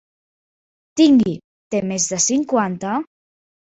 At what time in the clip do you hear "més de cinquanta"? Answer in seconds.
1.93-2.99